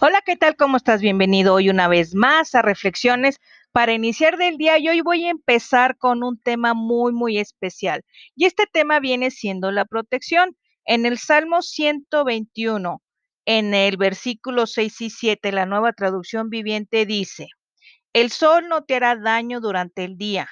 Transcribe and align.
Hola, 0.00 0.22
¿qué 0.24 0.36
tal? 0.36 0.54
¿Cómo 0.54 0.76
estás? 0.76 1.00
Bienvenido 1.00 1.54
hoy 1.54 1.70
una 1.70 1.88
vez 1.88 2.14
más 2.14 2.54
a 2.54 2.62
Reflexiones 2.62 3.40
para 3.72 3.92
iniciar 3.92 4.36
del 4.38 4.56
día 4.56 4.78
y 4.78 4.88
hoy 4.88 5.00
voy 5.00 5.24
a 5.26 5.30
empezar 5.30 5.98
con 5.98 6.22
un 6.22 6.40
tema 6.40 6.72
muy, 6.72 7.12
muy 7.12 7.36
especial. 7.36 8.04
Y 8.36 8.44
este 8.44 8.66
tema 8.72 9.00
viene 9.00 9.32
siendo 9.32 9.72
la 9.72 9.84
protección. 9.86 10.56
En 10.84 11.04
el 11.04 11.18
Salmo 11.18 11.62
121, 11.62 13.02
en 13.44 13.74
el 13.74 13.96
versículo 13.96 14.68
6 14.68 15.00
y 15.00 15.10
7, 15.10 15.50
la 15.50 15.66
nueva 15.66 15.92
traducción 15.92 16.48
viviente 16.48 17.04
dice, 17.04 17.48
el 18.12 18.30
sol 18.30 18.68
no 18.68 18.84
te 18.84 18.94
hará 18.94 19.16
daño 19.16 19.58
durante 19.60 20.04
el 20.04 20.16
día, 20.16 20.48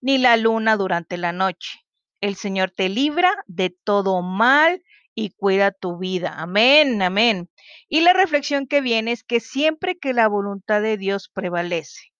ni 0.00 0.18
la 0.18 0.36
luna 0.36 0.76
durante 0.76 1.18
la 1.18 1.30
noche. 1.30 1.78
El 2.20 2.34
Señor 2.34 2.72
te 2.72 2.88
libra 2.88 3.32
de 3.46 3.70
todo 3.70 4.22
mal 4.22 4.82
y 5.20 5.30
cuida 5.30 5.72
tu 5.72 5.98
vida. 5.98 6.32
Amén, 6.38 7.02
amén. 7.02 7.50
Y 7.88 8.02
la 8.02 8.12
reflexión 8.12 8.68
que 8.68 8.80
viene 8.80 9.10
es 9.10 9.24
que 9.24 9.40
siempre 9.40 9.98
que 9.98 10.12
la 10.12 10.28
voluntad 10.28 10.80
de 10.80 10.96
Dios 10.96 11.28
prevalece, 11.28 12.12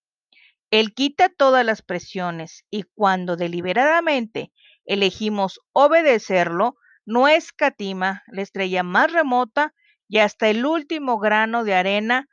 Él 0.73 0.93
quita 0.95 1.29
todas 1.29 1.65
las 1.65 1.81
presiones 1.81 2.65
y 2.71 2.83
cuando 2.97 3.37
deliberadamente 3.37 4.51
elegimos 4.85 5.61
obedecerlo, 5.73 6.75
no 7.07 7.29
escatima 7.29 8.25
la 8.33 8.43
estrella 8.43 8.83
más 8.83 9.13
remota 9.13 9.75
y 10.09 10.19
hasta 10.19 10.49
el 10.49 10.67
último 10.67 11.21
grano 11.21 11.63
de 11.63 11.75
arena 11.75 12.29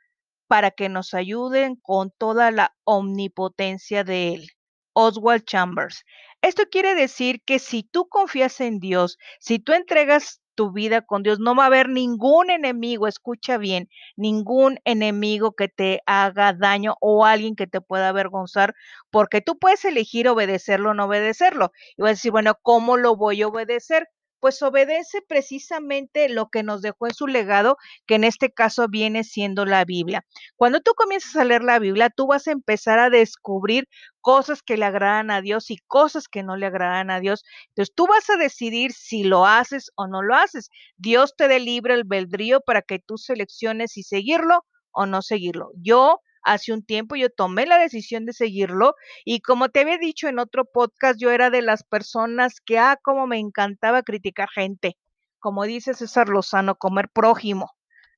para 0.48 0.72
que 0.72 0.88
nos 0.88 1.14
ayuden 1.14 1.76
con 1.76 2.10
toda 2.10 2.50
la 2.50 2.74
omnipotencia 2.82 4.02
de 4.02 4.34
Él. 4.34 4.48
Oswald 4.94 5.44
Chambers. 5.44 6.02
Esto 6.42 6.64
quiere 6.70 6.94
decir 6.94 7.42
que 7.44 7.58
si 7.58 7.82
tú 7.82 8.08
confías 8.08 8.60
en 8.60 8.78
Dios, 8.80 9.18
si 9.40 9.58
tú 9.58 9.72
entregas 9.72 10.40
tu 10.56 10.72
vida 10.72 11.02
con 11.02 11.22
Dios. 11.22 11.38
No 11.38 11.54
va 11.54 11.64
a 11.64 11.66
haber 11.66 11.88
ningún 11.88 12.50
enemigo, 12.50 13.06
escucha 13.06 13.58
bien, 13.58 13.88
ningún 14.16 14.80
enemigo 14.84 15.52
que 15.52 15.68
te 15.68 16.00
haga 16.06 16.52
daño 16.52 16.96
o 17.00 17.24
alguien 17.24 17.54
que 17.54 17.68
te 17.68 17.80
pueda 17.80 18.08
avergonzar, 18.08 18.74
porque 19.10 19.40
tú 19.40 19.58
puedes 19.58 19.84
elegir 19.84 20.28
obedecerlo 20.28 20.90
o 20.90 20.94
no 20.94 21.04
obedecerlo. 21.04 21.70
Y 21.96 22.02
vas 22.02 22.08
a 22.10 22.12
decir, 22.14 22.32
bueno, 22.32 22.54
¿cómo 22.62 22.96
lo 22.96 23.16
voy 23.16 23.42
a 23.42 23.48
obedecer? 23.48 24.08
Pues 24.40 24.62
obedece 24.62 25.22
precisamente 25.26 26.28
lo 26.28 26.48
que 26.48 26.62
nos 26.62 26.82
dejó 26.82 27.06
en 27.06 27.14
su 27.14 27.26
legado, 27.26 27.76
que 28.06 28.16
en 28.16 28.24
este 28.24 28.50
caso 28.50 28.86
viene 28.88 29.24
siendo 29.24 29.64
la 29.64 29.84
Biblia. 29.84 30.24
Cuando 30.56 30.80
tú 30.80 30.92
comienzas 30.94 31.36
a 31.36 31.44
leer 31.44 31.62
la 31.62 31.78
Biblia, 31.78 32.10
tú 32.10 32.26
vas 32.26 32.46
a 32.46 32.52
empezar 32.52 32.98
a 32.98 33.10
descubrir 33.10 33.88
cosas 34.20 34.62
que 34.62 34.76
le 34.76 34.84
agradan 34.84 35.30
a 35.30 35.40
Dios 35.40 35.70
y 35.70 35.78
cosas 35.86 36.28
que 36.28 36.42
no 36.42 36.56
le 36.56 36.66
agradan 36.66 37.10
a 37.10 37.20
Dios. 37.20 37.44
Entonces 37.68 37.94
tú 37.94 38.06
vas 38.06 38.28
a 38.30 38.36
decidir 38.36 38.92
si 38.92 39.22
lo 39.22 39.46
haces 39.46 39.90
o 39.94 40.06
no 40.08 40.22
lo 40.22 40.34
haces. 40.34 40.70
Dios 40.96 41.34
te 41.36 41.48
dé 41.48 41.60
libre 41.60 41.94
el 41.94 42.04
para 42.66 42.82
que 42.82 42.98
tú 42.98 43.18
selecciones 43.18 43.92
si 43.92 44.02
seguirlo 44.02 44.64
o 44.96 45.06
no 45.06 45.22
seguirlo. 45.22 45.70
Yo 45.76 46.20
hace 46.42 46.72
un 46.72 46.82
tiempo 46.82 47.16
yo 47.16 47.28
tomé 47.30 47.66
la 47.66 47.78
decisión 47.78 48.24
de 48.24 48.32
seguirlo 48.32 48.94
y 49.24 49.40
como 49.40 49.68
te 49.68 49.80
había 49.80 49.98
dicho 49.98 50.28
en 50.28 50.38
otro 50.38 50.64
podcast, 50.64 51.20
yo 51.20 51.30
era 51.30 51.50
de 51.50 51.60
las 51.62 51.84
personas 51.84 52.60
que, 52.64 52.78
ah, 52.78 52.98
como 53.02 53.26
me 53.26 53.38
encantaba 53.38 54.02
criticar 54.02 54.48
gente, 54.48 54.96
como 55.38 55.64
dice 55.64 55.94
César 55.94 56.28
Lozano, 56.28 56.76
comer 56.76 57.10
prójimo, 57.10 57.72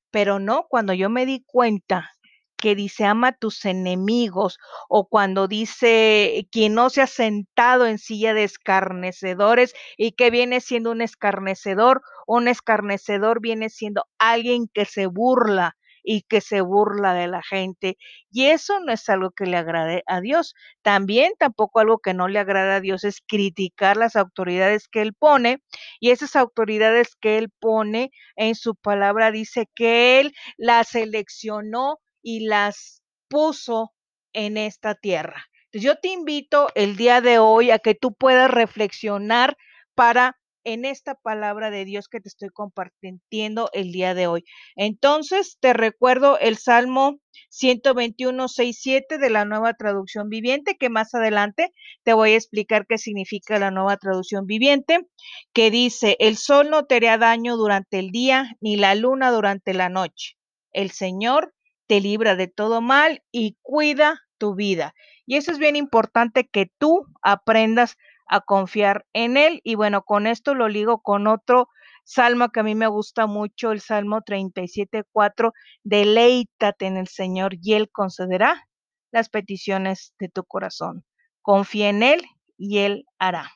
pero 0.09 0.39
no, 0.39 0.67
cuando 0.69 0.93
yo 0.93 1.09
me 1.09 1.25
di 1.25 1.43
cuenta 1.45 2.11
que 2.55 2.75
dice 2.75 3.05
ama 3.05 3.29
a 3.29 3.37
tus 3.37 3.65
enemigos 3.65 4.57
o 4.89 5.07
cuando 5.07 5.47
dice 5.47 6.47
quien 6.51 6.75
no 6.75 6.89
se 6.89 7.01
ha 7.01 7.07
sentado 7.07 7.87
en 7.87 7.97
silla 7.97 8.33
de 8.33 8.43
escarnecedores 8.43 9.73
y 9.97 10.11
que 10.11 10.29
viene 10.29 10.61
siendo 10.61 10.91
un 10.91 11.01
escarnecedor, 11.01 12.01
un 12.27 12.47
escarnecedor 12.47 13.41
viene 13.41 13.69
siendo 13.69 14.05
alguien 14.19 14.67
que 14.73 14.85
se 14.85 15.07
burla 15.07 15.77
y 16.11 16.23
que 16.23 16.41
se 16.41 16.61
burla 16.61 17.13
de 17.13 17.27
la 17.27 17.43
gente. 17.43 17.95
Y 18.31 18.47
eso 18.47 18.79
no 18.79 18.91
es 18.91 19.07
algo 19.09 19.29
que 19.29 19.45
le 19.45 19.57
agrade 19.57 20.01
a 20.07 20.21
Dios. 20.21 20.55
También 20.81 21.33
tampoco 21.37 21.81
algo 21.81 21.99
que 21.99 22.15
no 22.15 22.27
le 22.27 22.39
agrada 22.39 22.77
a 22.77 22.79
Dios 22.79 23.03
es 23.03 23.21
criticar 23.21 23.95
las 23.95 24.15
autoridades 24.15 24.87
que 24.87 25.03
Él 25.03 25.13
pone. 25.13 25.61
Y 25.99 26.09
esas 26.09 26.35
autoridades 26.35 27.15
que 27.15 27.37
Él 27.37 27.51
pone 27.59 28.09
en 28.35 28.55
su 28.55 28.73
palabra 28.75 29.29
dice 29.29 29.67
que 29.75 30.19
Él 30.19 30.33
las 30.57 30.87
seleccionó 30.87 31.99
y 32.23 32.47
las 32.47 33.03
puso 33.27 33.93
en 34.33 34.57
esta 34.57 34.95
tierra. 34.95 35.45
yo 35.71 35.97
te 35.97 36.07
invito 36.07 36.69
el 36.73 36.95
día 36.97 37.21
de 37.21 37.37
hoy 37.37 37.69
a 37.69 37.77
que 37.77 37.93
tú 37.93 38.15
puedas 38.15 38.49
reflexionar 38.49 39.57
para 39.93 40.38
en 40.63 40.85
esta 40.85 41.15
palabra 41.15 41.71
de 41.71 41.85
Dios 41.85 42.07
que 42.07 42.19
te 42.19 42.29
estoy 42.29 42.49
compartiendo 42.49 43.69
el 43.73 43.91
día 43.91 44.13
de 44.13 44.27
hoy. 44.27 44.43
Entonces, 44.75 45.57
te 45.59 45.73
recuerdo 45.73 46.37
el 46.39 46.57
Salmo 46.57 47.19
121, 47.49 48.47
6, 48.47 48.77
7 48.79 49.17
de 49.17 49.29
la 49.29 49.45
nueva 49.45 49.73
traducción 49.73 50.29
viviente, 50.29 50.75
que 50.77 50.89
más 50.89 51.13
adelante 51.13 51.73
te 52.03 52.13
voy 52.13 52.31
a 52.31 52.35
explicar 52.37 52.85
qué 52.87 52.97
significa 52.97 53.59
la 53.59 53.71
nueva 53.71 53.97
traducción 53.97 54.45
viviente, 54.45 55.07
que 55.53 55.71
dice, 55.71 56.15
el 56.19 56.37
sol 56.37 56.69
no 56.69 56.85
te 56.85 56.95
hará 56.95 57.17
daño 57.17 57.57
durante 57.57 57.99
el 57.99 58.11
día, 58.11 58.55
ni 58.61 58.75
la 58.75 58.95
luna 58.95 59.31
durante 59.31 59.73
la 59.73 59.89
noche. 59.89 60.35
El 60.71 60.91
Señor 60.91 61.53
te 61.87 62.01
libra 62.01 62.35
de 62.35 62.47
todo 62.47 62.81
mal 62.81 63.23
y 63.31 63.57
cuida 63.61 64.21
tu 64.37 64.55
vida. 64.55 64.93
Y 65.25 65.35
eso 65.35 65.51
es 65.51 65.59
bien 65.59 65.75
importante 65.75 66.47
que 66.47 66.71
tú 66.77 67.05
aprendas 67.21 67.97
a 68.29 68.41
confiar 68.41 69.05
en 69.13 69.35
Él. 69.35 69.59
Y 69.63 69.75
bueno, 69.75 70.03
con 70.03 70.27
esto 70.27 70.55
lo 70.55 70.69
ligo 70.69 71.01
con 71.01 71.27
otro 71.27 71.67
salmo 72.05 72.49
que 72.49 72.61
a 72.61 72.63
mí 72.63 72.75
me 72.75 72.87
gusta 72.87 73.27
mucho, 73.27 73.71
el 73.71 73.81
Salmo 73.81 74.21
37.4, 74.21 75.51
deleítate 75.83 76.87
en 76.87 76.97
el 76.97 77.07
Señor 77.07 77.55
y 77.61 77.73
Él 77.73 77.89
concederá 77.91 78.67
las 79.11 79.29
peticiones 79.29 80.13
de 80.19 80.29
tu 80.29 80.43
corazón. 80.43 81.03
Confía 81.41 81.89
en 81.89 82.03
Él 82.03 82.25
y 82.57 82.79
Él 82.79 83.05
hará. 83.19 83.51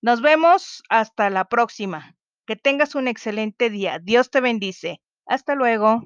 Nos 0.00 0.22
vemos 0.22 0.82
hasta 0.88 1.28
la 1.30 1.46
próxima. 1.46 2.14
Que 2.46 2.56
tengas 2.56 2.94
un 2.94 3.08
excelente 3.08 3.68
día. 3.68 3.98
Dios 3.98 4.30
te 4.30 4.40
bendice. 4.40 5.00
Hasta 5.26 5.54
luego. 5.54 6.04